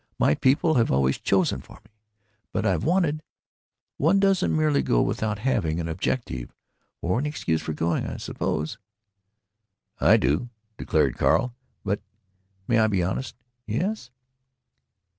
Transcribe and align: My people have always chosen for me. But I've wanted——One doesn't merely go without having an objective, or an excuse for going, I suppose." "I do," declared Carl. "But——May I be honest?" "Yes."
My 0.17 0.33
people 0.33 0.73
have 0.73 0.89
always 0.91 1.19
chosen 1.19 1.61
for 1.61 1.75
me. 1.85 1.91
But 2.51 2.65
I've 2.65 2.83
wanted——One 2.83 4.19
doesn't 4.19 4.55
merely 4.57 4.81
go 4.81 4.99
without 5.03 5.37
having 5.37 5.79
an 5.79 5.87
objective, 5.87 6.51
or 7.03 7.19
an 7.19 7.27
excuse 7.27 7.61
for 7.61 7.73
going, 7.73 8.07
I 8.07 8.17
suppose." 8.17 8.79
"I 9.99 10.17
do," 10.17 10.49
declared 10.79 11.19
Carl. 11.19 11.53
"But——May 11.85 12.79
I 12.79 12.87
be 12.87 13.03
honest?" 13.03 13.35
"Yes." 13.67 14.09